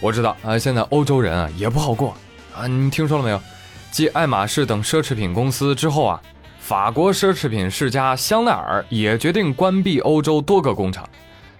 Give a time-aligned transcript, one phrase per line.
[0.00, 2.14] 我知道啊，现在欧洲人啊也不好过
[2.54, 3.40] 啊，你听说了没有？
[3.90, 6.20] 继爱马仕等奢侈品公司之后啊，
[6.58, 11.08] 法国奢侈品世家香奈儿也决定关闭欧洲多个工厂。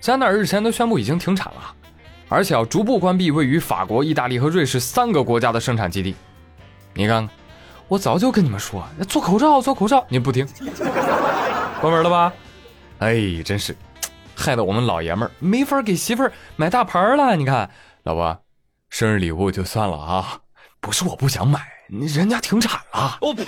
[0.01, 1.75] 香奈儿日前都宣布已经停产了，
[2.29, 6.15] 而且要逐步关闭位于法国、意大利和瑞士三个国家的生产基地。
[6.93, 7.27] 你看，
[7.89, 10.47] 我早就跟你们说，做口罩，做口罩，你不听，
[11.81, 12.33] 关门了吧？
[12.99, 13.75] 哎，真是，
[14.35, 17.35] 害得我们老爷们儿没法给媳妇儿买大牌了。
[17.35, 17.71] 你看，
[18.07, 18.39] 老婆，
[18.89, 20.39] 生日礼物就算了啊，
[20.81, 21.61] 不是我不想买。
[21.89, 23.45] 人家停产了，我呸！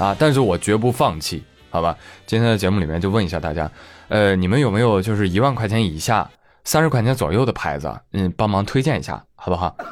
[0.00, 0.16] 啊！
[0.18, 1.96] 但是我绝不放弃，好吧？
[2.26, 3.70] 今天的节目里面就问一下大家，
[4.08, 6.28] 呃，你们有没有就是一万块钱以下、
[6.64, 7.88] 三十块钱左右的牌子？
[8.14, 9.76] 嗯，帮忙推荐一下，好不好？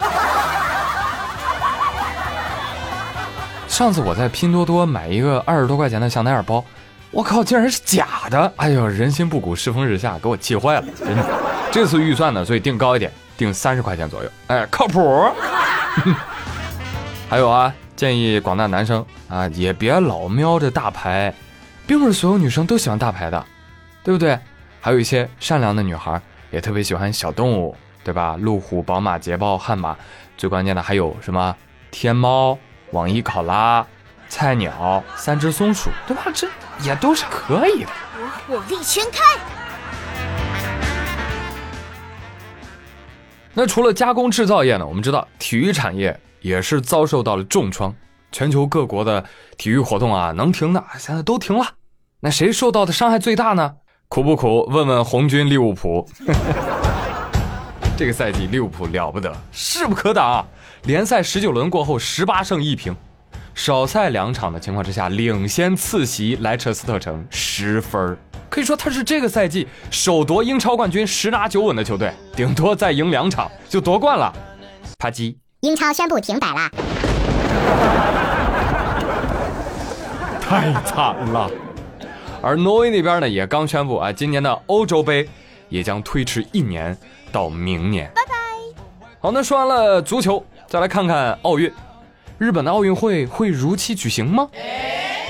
[3.68, 6.64] 上次我在拼多多买一个二十多块钱的香奈儿包，
[7.10, 8.52] 我靠，竟然是假的！
[8.56, 11.24] 哎呦，人心不古，世风日下，给我气坏了，真的。
[11.72, 13.10] 这次预算呢，所以定高一点。
[13.36, 15.26] 定三十块钱左右，哎，靠谱。
[17.26, 21.32] 还有啊，建议广大男生啊，也别老瞄着大牌，
[21.86, 23.46] 并不是所有女生都喜欢大牌的，
[24.04, 24.38] 对不对？
[24.78, 28.36] 还有一些善良的女孩也特别喜欢小动物，对吧？
[28.38, 29.96] 路虎、宝马、捷豹、悍马，
[30.36, 31.56] 最关键的还有什么
[31.90, 32.58] 天猫、
[32.90, 33.86] 网易考拉、
[34.30, 36.22] 菜鸟、三只松鼠，对吧？
[36.32, 36.48] 这
[36.82, 37.90] 也都是可以的。
[38.16, 39.18] 我火力全开。
[43.52, 44.86] 那除了加工制造业呢？
[44.86, 47.92] 我们知道体育产业也是遭受到了重创，
[48.30, 49.22] 全球各国的
[49.58, 51.66] 体育活动啊，能停的现在都停了。
[52.20, 53.74] 那谁受到的伤害最大呢？
[54.08, 54.64] 苦不苦？
[54.70, 56.08] 问问红军利物浦。
[57.98, 60.46] 这个赛季利物浦了不得，势不可挡。
[60.84, 62.96] 联赛十九轮过后十八胜一平，
[63.54, 68.16] 少赛两场的情况之下，领先次席莱彻斯特城十分儿。
[68.48, 74.32] 可以说他是这个赛季首夺英超冠军、十拿九稳的球队，顶多再赢两场就夺冠了。
[74.98, 76.70] 啪叽，英超宣布停摆了！
[80.40, 81.48] 太惨了。
[82.42, 85.28] 而挪威那边呢，也刚宣布啊，今年的欧洲杯
[85.68, 86.96] 也将推迟一年
[87.30, 88.10] 到明年。
[88.14, 88.34] 拜拜。
[89.20, 91.70] 好，那说完了足球，再来看看奥运。
[92.40, 94.48] 日本的奥运会会如期举行吗？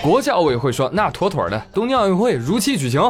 [0.01, 3.03] 国际奥委会说：“那妥妥的，东京奥运会如期举行。”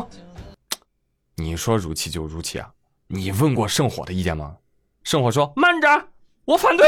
[1.36, 2.70] 你说如期就如期啊？
[3.08, 4.56] 你问过圣火的意见吗？
[5.04, 5.86] 圣火说：“慢着，
[6.46, 6.86] 我反对。”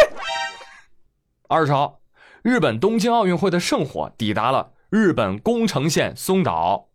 [1.50, 2.00] 二十号，
[2.40, 6.86] 日本东京奥运会的圣火抵达了日本宫城县松岛。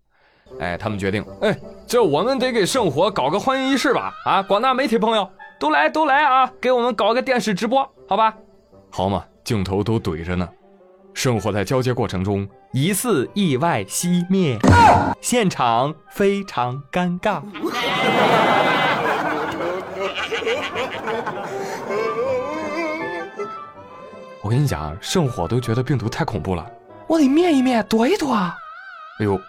[0.60, 4.12] 哎，他们决定，哎，这我们得给圣火搞个欢迎仪式吧？
[4.26, 5.30] 啊，广大媒体朋友
[5.60, 8.36] 都来都来啊，给我们搞个电视直播，好吧？
[8.90, 10.46] 好嘛，镜头都怼着呢。
[11.14, 14.60] 圣火在交接过程中疑似意外熄灭，
[15.22, 17.42] 现场非常尴尬。
[24.42, 26.70] 我跟你讲，圣火都觉得病毒太恐怖了，
[27.08, 28.34] 我得灭一灭，躲一躲。
[28.36, 28.54] 哎
[29.22, 29.40] 呦，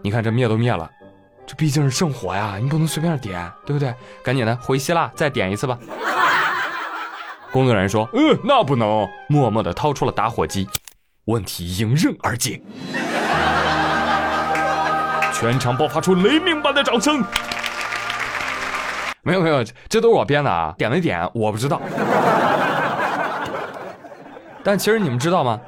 [0.00, 0.90] 你看这灭都灭了，
[1.46, 3.94] 这毕竟是圣火呀，你不能随便点，对不对？
[4.22, 5.78] 赶紧的回希腊再点一次吧。
[7.54, 10.68] 工作人员说：“嗯，那不能。”默默的掏出了打火机。
[11.26, 12.60] 问题迎刃而解，
[15.32, 17.24] 全场爆发出雷鸣般的掌声。
[19.22, 20.74] 没有没有，这都是我编的啊！
[20.76, 21.80] 点没点我不知道。
[24.64, 25.60] 但其实你们知道吗？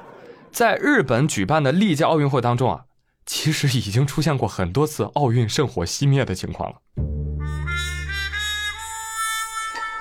[0.51, 2.81] 在日本举办的历届奥运会当中啊，
[3.25, 6.77] 其实已经出现过很多次奥运圣火熄灭的情况了。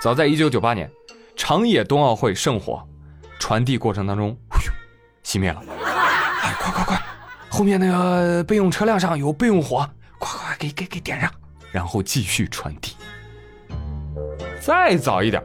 [0.02, 0.92] 早在一九九八年，
[1.48, 2.84] 长野冬奥会圣火
[3.38, 4.36] 传递过程当中。
[5.24, 5.62] 熄灭了！
[6.42, 7.00] 哎，快快快！
[7.50, 11.32] 后面那个备用车辆上有备用火，快快给给给点上，
[11.72, 12.96] 然后继续传递。
[14.60, 15.44] 再早一点，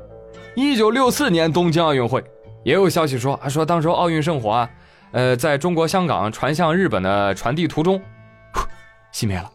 [0.57, 2.25] 一九六四年东京奥运会，
[2.65, 4.71] 也有消息说啊，说当时奥运圣火啊，
[5.13, 8.01] 呃，在中国香港传向日本的传递途中，
[9.13, 9.53] 熄灭了。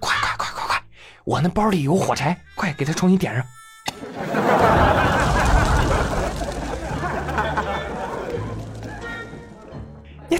[0.00, 0.82] 快快快快快！
[1.24, 3.44] 我那包里有火柴，快给它重新点上。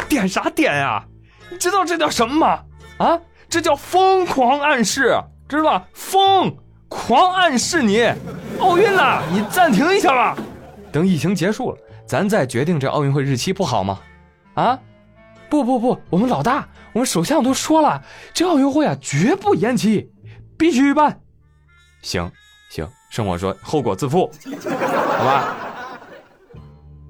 [0.08, 1.04] 点啥点呀？
[1.50, 2.60] 你知道这叫什么吗？
[2.98, 5.16] 啊，这叫疯狂暗示，
[5.48, 5.86] 知道吧？
[5.94, 6.56] 疯
[6.88, 8.04] 狂暗示你，
[8.58, 10.36] 奥运了，你暂停一下吧，
[10.90, 14.00] 等疫情结束了，咱再决定这奥运会日期，不好吗？
[14.54, 14.78] 啊，
[15.48, 20.10] 不不不，我们老大，我们首相都说了，这奥运会啊，绝不延期，
[20.56, 21.20] 必须办。
[22.02, 22.30] 行
[22.70, 24.30] 行，生我说后果自负，
[25.18, 25.56] 好吧。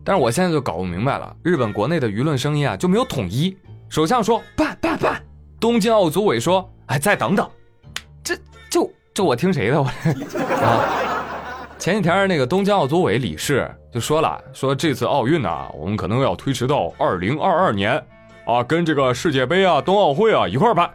[0.07, 3.57] 但是我现在就搞不明白了，日本国内的舆论声音啊就没有统一。
[3.89, 5.21] 首相说办办办，
[5.59, 7.51] 东京奥组委说哎再等等，
[8.23, 8.39] 这
[9.13, 9.83] 这我听谁的？
[9.83, 9.89] 我
[10.63, 18.01] 啊，前几天那个东京奥组委理事就说了，说这次奥运呢，我们可能要推迟到二零二二年，
[18.47, 20.89] 啊，跟这个世界杯啊、冬奥会啊一块办。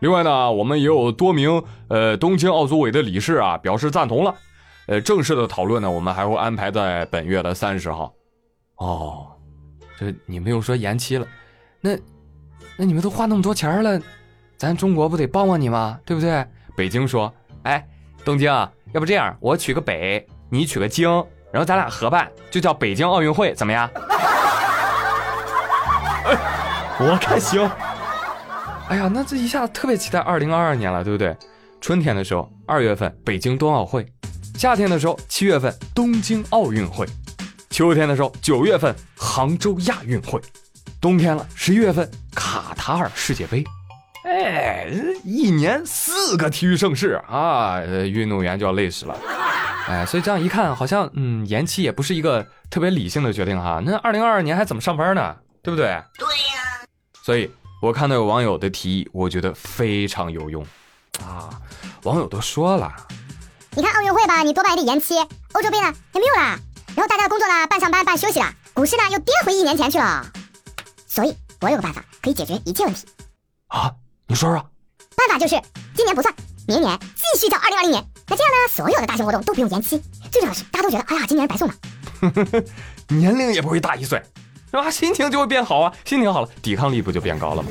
[0.00, 4.34] 另外呢，我们也有多名呃东京奥组委的理事啊表示赞同了。
[4.86, 8.12] 呃，正式的讨论呢，我们还会安排在本月的三十号。
[8.76, 9.28] 哦，
[9.98, 11.26] 这你们又说延期了，
[11.80, 11.96] 那
[12.76, 14.00] 那你们都花那么多钱了，
[14.56, 15.98] 咱中国不得帮帮你吗？
[16.04, 16.46] 对不对？
[16.76, 17.32] 北京说，
[17.62, 17.86] 哎，
[18.24, 18.50] 东京，
[18.92, 21.08] 要不这样，我取个北，你取个京，
[21.52, 23.88] 然后咱俩合办，就叫北京奥运会，怎么样？
[26.98, 27.68] 我看行。
[28.88, 31.36] 哎呀，那这一下子特别期待二零二二年了，对不对？
[31.80, 34.02] 春天的时候，二月份北京冬奥会；
[34.58, 37.06] 夏天的时候，七月份东京奥运会；
[37.74, 40.38] 秋天的时候，九月份杭州亚运会；
[41.00, 43.64] 冬天了，十一月份卡塔尔世界杯。
[44.22, 44.86] 哎，
[45.24, 49.18] 一年四个体育盛事啊，运动员就要累死了。
[49.88, 53.82] 哎，所以这样一看，好像嗯，延期也不是一个特别理性的决定哈。
[53.84, 55.34] 那二零二二年还怎么上班呢？
[55.60, 55.86] 对不对？
[56.16, 56.86] 对呀。
[57.24, 57.50] 所以。
[57.82, 60.64] 我看到有网友的提议，我觉得非常有用，
[61.20, 61.50] 啊，
[62.04, 62.90] 网友都说了，
[63.72, 65.16] 你看奥运会吧，你多半也得延期；
[65.52, 66.58] 欧洲杯呢也没有啦，
[66.96, 70.24] 然后大家的工作呢半上班半休息了，股市呢又跌回一年前去了。
[71.06, 73.06] 所以我有个办法可以解决一切问题。
[73.68, 73.92] 啊，
[74.26, 74.64] 你说说。
[75.16, 75.60] 办法就是
[75.94, 76.34] 今年不算，
[76.66, 78.04] 明年继续到二零二零年。
[78.26, 80.02] 那这样呢，所有的大型活动都不用延期。
[80.30, 81.74] 最重要的是，大家都觉得，哎呀，今年白送了，
[83.08, 84.20] 年龄也不会大一岁。
[84.70, 84.90] 是吧？
[84.90, 87.68] 心情就会变好啊，心情好了，抵抗力不就变高了吗？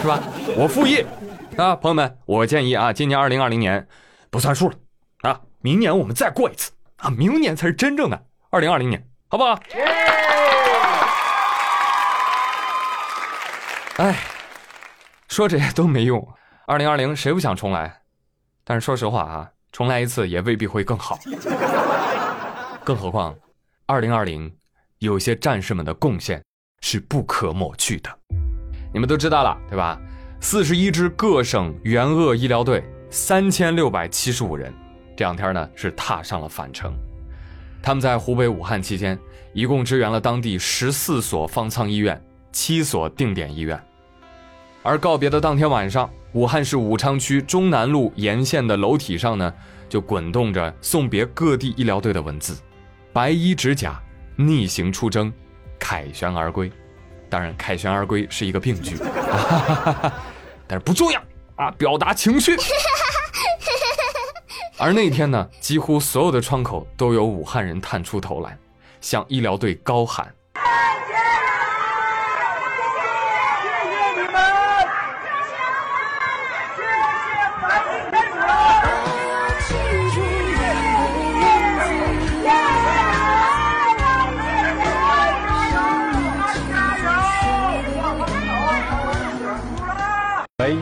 [0.00, 0.22] 是吧？
[0.56, 1.04] 我复议
[1.56, 3.88] 啊，朋友们，我建议啊，今年二零二零年
[4.30, 4.76] 不算数了
[5.22, 9.58] 啊，明年我们再过一次啊，明年才是真正的二零二零年，好不好？
[13.96, 14.16] 哎，
[15.28, 16.26] 说这些都没用，
[16.66, 18.02] 二零二零谁不想重来？
[18.64, 21.18] 但是说实话啊，重来一次也未必会更好，
[22.84, 23.34] 更何况
[23.86, 24.52] 二零二零。
[25.00, 26.42] 有些战士们的贡献
[26.80, 28.10] 是不可抹去的，
[28.92, 29.96] 你们都知道了，对吧？
[30.40, 34.74] 四十一支各省援鄂医疗队，三千六百七十五人，
[35.18, 36.94] 这两天呢是踏上了返程。
[37.82, 39.18] 他们在湖北武汉期间，
[39.52, 42.22] 一共支援了当地十四所方舱医院、
[42.52, 43.82] 七所定点医院。
[44.84, 49.52] 而告别的当天晚上，武汉市武昌区中南路沿线的楼体上呢，
[49.88, 52.56] 就滚动着送别各地医疗队的文字
[53.12, 54.00] ：“白衣执甲。”
[54.40, 55.32] 逆行出征，
[55.80, 56.70] 凯旋而归。
[57.28, 58.94] 当然，凯旋而归是一个病句，
[60.68, 61.20] 但是不重要
[61.56, 62.56] 啊，表达情绪。
[64.80, 68.56] 而那天呢，几乎所有的窗口都有武汉人探出头来，
[69.00, 70.32] 向医疗队高喊。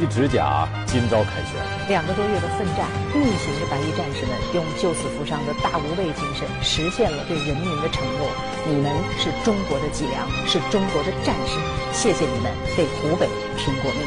[0.06, 1.60] 白衣执甲，今朝凯旋。
[1.88, 8.28] 两个多月的奋战，逆行的白衣战士们用救死扶伤的大无畏精神，实现了对人民的承诺。
[8.66, 11.58] 你们是中国的脊梁，是中国的战士。
[11.92, 14.00] 谢谢你们为湖北拼过命。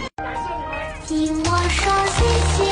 [1.06, 2.24] 听我说谢
[2.56, 2.64] 谢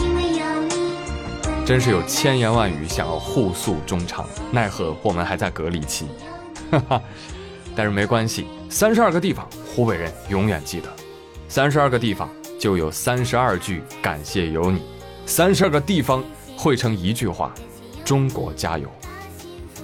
[0.00, 1.66] 你，因为有你。
[1.66, 6.06] 真是有千言万语想要互诉衷肠，奈何我们还在隔离期。
[6.70, 7.02] 哈哈，
[7.76, 10.88] 但是没关系，三十二个地方，湖北人永远记得。
[11.52, 14.82] 三十二个地方就有三十二句感谢有你，
[15.26, 16.24] 三十二个地方
[16.56, 17.52] 汇成一句话：
[18.06, 18.90] 中国加油！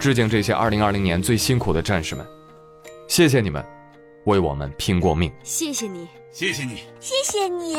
[0.01, 2.27] 致敬这些二零二零年最辛苦的战士们，
[3.07, 3.63] 谢谢你们，
[4.25, 5.31] 为我们拼过命。
[5.43, 7.77] 谢谢你，谢谢你，谢谢你。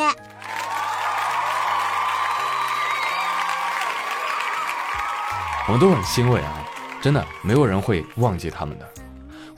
[5.66, 6.64] 我们都很欣慰啊，
[7.02, 8.88] 真的，没有人会忘记他们的。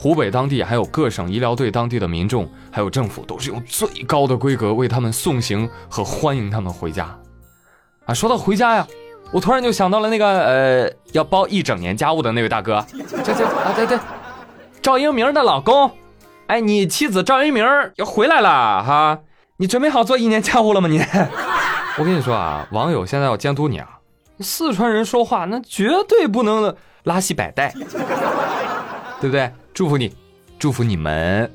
[0.02, 7.16] 湖北当地还有各省医疗队当地的民众，还有政府，都是用最高的规格为他们送行和欢迎他们回家。
[8.08, 8.88] 啊，说到回家呀，
[9.32, 12.84] 我突然就想到了那个呃，要包一整年家务的那位大哥，
[13.24, 14.00] 这这啊对对，
[14.82, 15.92] 赵英明的老公，
[16.48, 17.64] 哎，你妻子赵英明
[17.98, 19.20] 要回来了哈，
[19.58, 20.88] 你准备好做一年家务了吗？
[20.90, 20.98] 你，
[22.00, 24.00] 我跟你说啊，网友现在要监督你啊，
[24.40, 27.72] 四川人说话那绝对不能拉稀摆带，
[29.22, 29.52] 对不对？
[29.74, 30.14] 祝福你，
[30.60, 31.50] 祝福你们。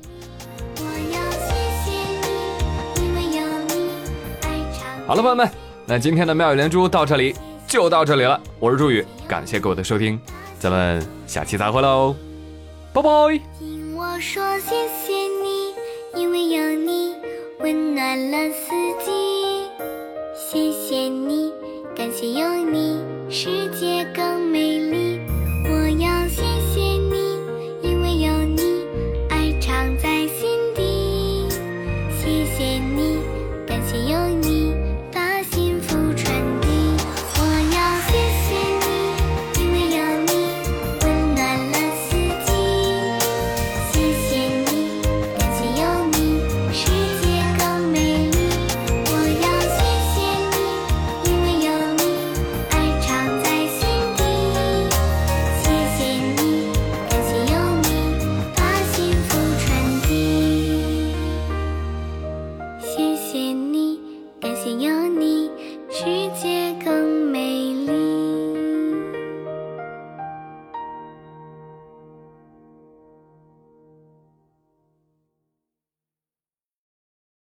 [5.05, 5.49] 好了，朋友们，
[5.85, 7.35] 那今天的妙语连珠到这里
[7.67, 8.41] 就到这里了。
[8.59, 10.19] 我是朱宇，感谢各位的收听，
[10.59, 12.15] 咱们下期再会喽，
[12.91, 13.09] 拜拜。
[13.59, 15.75] 听我说谢谢你，
[16.15, 17.15] 因为有你
[17.59, 18.71] 温暖了四
[19.05, 19.11] 季，